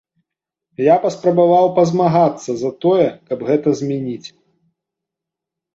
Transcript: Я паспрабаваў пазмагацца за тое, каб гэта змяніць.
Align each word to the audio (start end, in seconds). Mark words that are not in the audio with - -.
Я 0.85 0.95
паспрабаваў 1.03 1.67
пазмагацца 1.77 2.51
за 2.63 2.71
тое, 2.87 3.07
каб 3.31 3.39
гэта 3.53 3.67
змяніць. 3.85 4.27